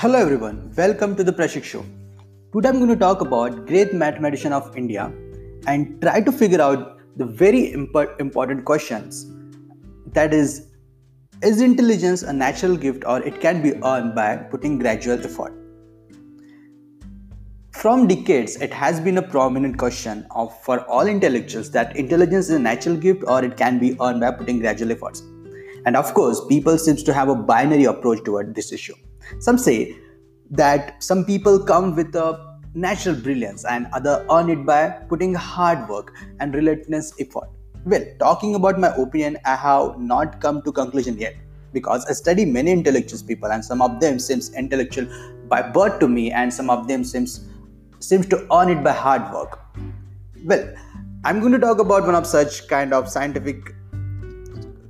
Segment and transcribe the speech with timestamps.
[0.00, 1.84] Hello everyone, welcome to the Prashik Show.
[2.52, 5.12] Today I'm going to talk about great mathematician of India
[5.66, 9.26] and try to figure out the very imp- important questions.
[10.12, 10.68] That is,
[11.42, 15.52] is intelligence a natural gift or it can be earned by putting gradual effort?
[17.72, 22.54] From decades, it has been a prominent question of for all intellectuals that intelligence is
[22.54, 25.22] a natural gift or it can be earned by putting gradual efforts.
[25.86, 28.94] And of course, people seems to have a binary approach toward this issue.
[29.38, 29.96] Some say
[30.50, 35.88] that some people come with a natural brilliance and other earn it by putting hard
[35.88, 37.48] work and relentless effort.
[37.84, 41.36] Well, talking about my opinion, I have not come to conclusion yet
[41.72, 45.06] because I study many intellectual people and some of them seems intellectual
[45.48, 47.46] by birth to me and some of them seems
[48.00, 49.58] seems to earn it by hard work.
[50.44, 50.72] Well,
[51.24, 53.74] I'm going to talk about one of such kind of scientific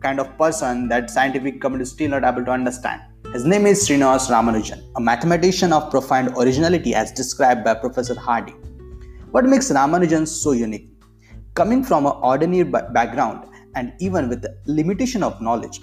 [0.00, 3.00] kind of person that scientific community is still not able to understand.
[3.32, 8.52] His name is Srinivas Ramanujan, a mathematician of profound originality as described by Professor Hardy.
[9.32, 10.88] What makes Ramanujan so unique?
[11.52, 15.78] Coming from an ordinary background and even with the limitation of knowledge,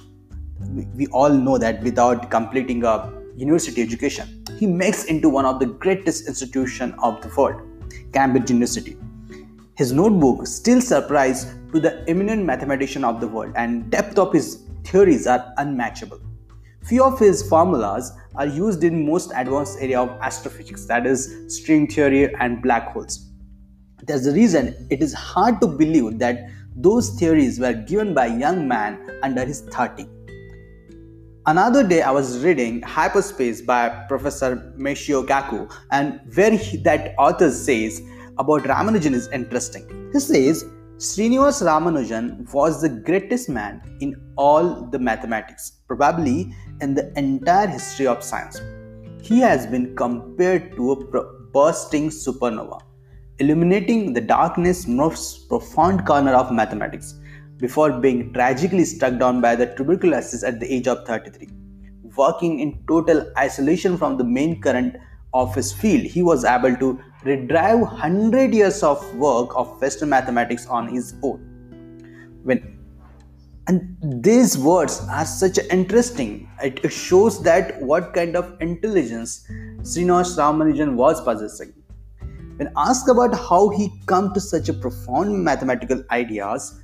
[0.96, 5.68] we all know that without completing a university education, he makes into one of the
[5.68, 7.62] greatest institution of the world,
[8.12, 8.98] Cambridge University.
[9.76, 14.64] His notebook still surprised to the eminent mathematician of the world, and depth of his
[14.84, 16.20] theories are unmatchable.
[16.86, 21.88] Few of his formulas are used in most advanced area of astrophysics, that is string
[21.88, 23.32] theory and black holes.
[24.04, 28.38] There's the reason it is hard to believe that those theories were given by a
[28.38, 30.06] young man under his 30.
[31.48, 37.50] Another day, I was reading Hyperspace by Professor Michio Kaku, and where he, that author
[37.50, 38.00] says
[38.38, 40.10] about Ramanujan is interesting.
[40.14, 40.64] He says
[40.98, 48.08] Srinivas Ramanujan was the greatest man in all the mathematics, probably in the entire history
[48.08, 48.60] of science.
[49.22, 52.82] He has been compared to a bursting supernova,
[53.40, 57.16] illuminating the darkness most profound corner of mathematics
[57.58, 61.48] before being tragically struck down by the tuberculosis at the age of 33.
[62.16, 64.96] Working in total isolation from the main current
[65.34, 70.68] of his field, he was able to redrive 100 years of work of Western mathematics
[70.68, 71.40] on his own.
[72.44, 72.75] When
[73.68, 76.48] and these words are such interesting.
[76.62, 79.46] It shows that what kind of intelligence
[79.82, 81.74] Srinivas Ramanujan was possessing.
[82.58, 86.80] When asked about how he come to such a profound mathematical ideas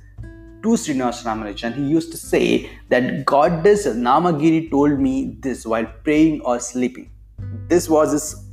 [0.62, 6.40] to Srinivas Ramanujan, he used to say that goddess Namagiri told me this while praying
[6.40, 7.10] or sleeping.
[7.68, 8.44] This was his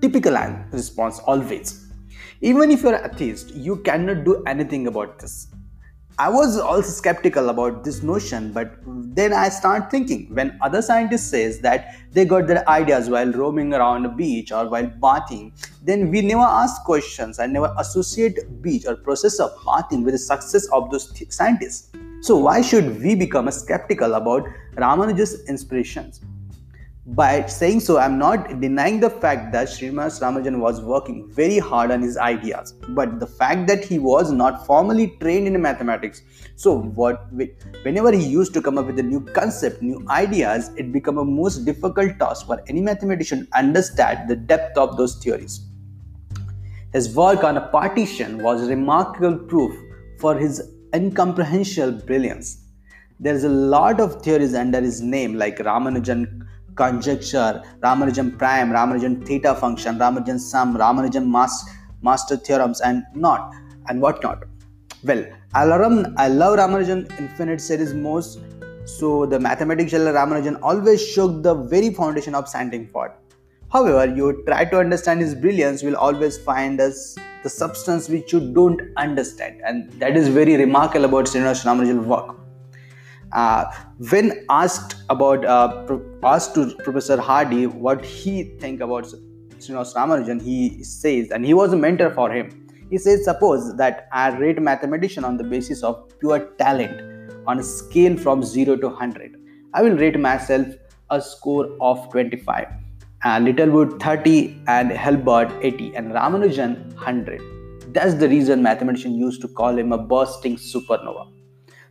[0.00, 0.34] typical
[0.70, 1.86] response always.
[2.40, 5.48] Even if you're atheist, you cannot do anything about this.
[6.18, 11.28] I was also skeptical about this notion, but then I start thinking when other scientists
[11.28, 16.10] says that they got their ideas while roaming around a beach or while bathing, then
[16.10, 20.66] we never ask questions and never associate beach or process of bathing with the success
[20.72, 21.92] of those th- scientists.
[22.22, 26.22] So why should we become skeptical about Ramanujan's inspirations?
[27.10, 31.92] By saying so, I'm not denying the fact that Srinivas Ramanujan was working very hard
[31.92, 36.22] on his ideas, but the fact that he was not formally trained in mathematics.
[36.56, 37.28] So, what
[37.84, 41.24] whenever he used to come up with a new concept, new ideas, it became a
[41.24, 45.64] most difficult task for any mathematician to understand the depth of those theories.
[46.92, 49.72] His work on a partition was a remarkable proof
[50.18, 52.64] for his incomprehensible brilliance.
[53.20, 56.45] There is a lot of theories under his name, like Ramanujan
[56.76, 61.68] conjecture, Ramanujan prime, Ramanujan theta function, Ramanujan sum, Ramanujan mass,
[62.02, 63.54] master theorems, and not
[63.88, 64.44] and whatnot.
[65.04, 68.38] Well, I love, I love Ramanujan infinite series most.
[68.84, 73.16] So the mathematical Ramanujan always shook the very foundation of scientific thought.
[73.72, 78.52] However, you try to understand his brilliance, will always find us the substance which you
[78.52, 82.36] don't understand, and that is very remarkable about Srinivas Ramanujan's work.
[83.36, 83.70] Uh,
[84.10, 89.04] when asked about uh, asked to Professor Hardy what he think about
[89.58, 92.66] Srinivas Ramanujan, he says, and he was a mentor for him.
[92.88, 97.62] He says, suppose that I rate mathematician on the basis of pure talent on a
[97.62, 99.36] scale from 0 to 100.
[99.74, 100.66] I will rate myself
[101.10, 102.68] a score of 25,
[103.24, 107.92] and Littlewood 30, and Hilbert 80, and Ramanujan 100.
[107.92, 111.35] That's the reason mathematicians used to call him a bursting supernova.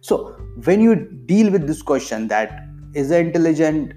[0.06, 0.18] So
[0.66, 0.96] when you
[1.30, 3.94] deal with this question that is the intelligent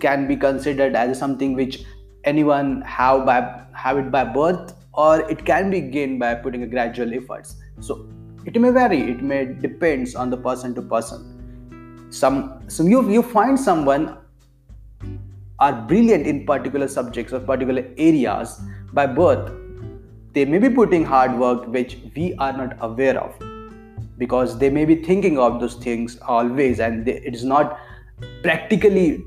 [0.00, 1.82] can be considered as something which
[2.32, 3.36] anyone have by
[3.74, 7.56] have it by birth or it can be gained by putting a gradual efforts.
[7.80, 8.08] So
[8.46, 12.08] it may vary, it may depends on the person to person.
[12.08, 14.10] Some some you you find someone
[15.58, 18.60] are brilliant in particular subjects or particular areas
[18.94, 19.52] by birth
[20.32, 23.50] they may be putting hard work which we are not aware of
[24.18, 27.78] because they may be thinking of those things always and they, it is not
[28.42, 29.24] practically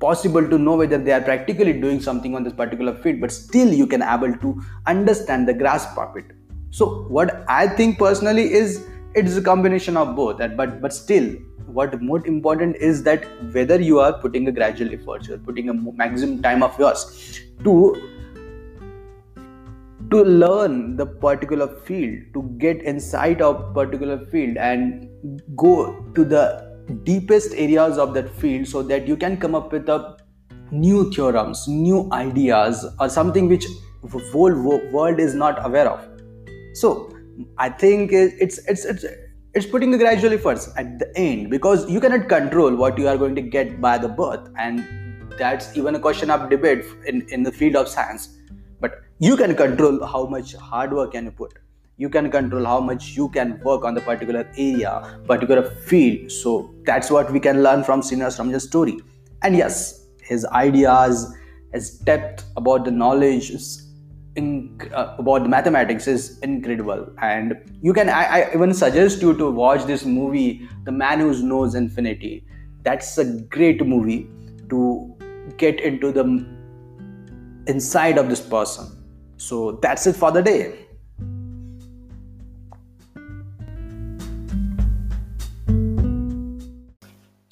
[0.00, 3.72] possible to know whether they are practically doing something on this particular field but still
[3.72, 6.26] you can able to understand the grasp of it.
[6.70, 8.84] So what i think personally is
[9.14, 11.28] it's a combination of both but but still
[11.66, 15.74] what more important is that whether you are putting a gradual effort you're putting a
[15.74, 17.74] maximum time of yours to
[20.14, 25.08] to learn the particular field to get inside of particular field and
[25.56, 25.76] go
[26.14, 26.44] to the
[27.02, 30.16] deepest areas of that field so that you can come up with a
[30.70, 33.66] new theorems new ideas or something which
[34.04, 34.54] the whole
[34.92, 36.06] world is not aware of.
[36.74, 37.10] So
[37.58, 39.04] i think it's it's it's
[39.54, 43.16] it's putting a gradual efforts at the end because you cannot control what you are
[43.16, 44.84] going to get by the birth and
[45.38, 48.28] that's even a question of debate in, in the field of science
[49.18, 51.52] you can control how much hard work can you put.
[51.96, 56.32] You can control how much you can work on the particular area particular field.
[56.32, 58.98] So that's what we can learn from Srinivas Ramanujan's story.
[59.42, 61.32] And yes his ideas
[61.72, 63.52] his depth about the knowledge
[64.36, 67.06] uh, about the mathematics is incredible.
[67.22, 71.40] And you can I, I even suggest you to watch this movie the man who
[71.40, 72.44] knows infinity.
[72.82, 74.28] That's a great movie
[74.70, 75.16] to
[75.56, 76.24] get into the
[77.68, 79.03] inside of this person
[79.36, 80.84] so that's it for the day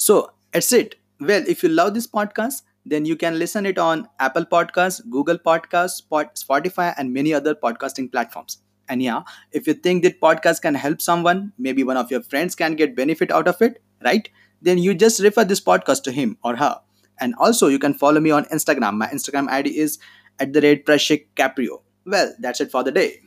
[0.02, 0.96] So that's it.
[1.20, 5.38] Well, if you love this podcast, then you can listen it on Apple Podcasts, Google
[5.38, 8.58] Podcasts, Spotify, and many other podcasting platforms.
[8.88, 12.56] And yeah, if you think that podcast can help someone, maybe one of your friends
[12.56, 14.28] can get benefit out of it, right?
[14.60, 16.80] Then you just refer this podcast to him or her.
[17.20, 18.94] And also, you can follow me on Instagram.
[18.94, 20.00] My Instagram ID is
[20.42, 21.80] at the rate Prashik Caprio.
[22.04, 23.20] Well, that's it for the day.